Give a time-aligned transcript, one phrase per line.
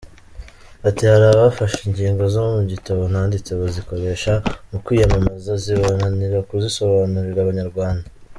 [0.87, 4.33] Ati “Hari abafashe ingingo zo mu gitabo nanditse bazikoresha
[4.69, 8.05] mu kwiyamamaza zibananira kuzisobanurira Abanyarwanda.